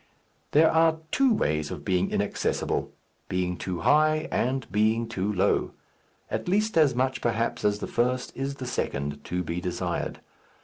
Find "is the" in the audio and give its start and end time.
8.35-8.65